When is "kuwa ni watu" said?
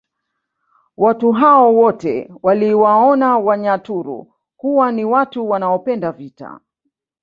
4.57-5.49